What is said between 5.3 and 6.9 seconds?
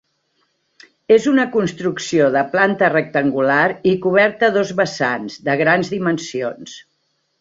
de grans dimensions.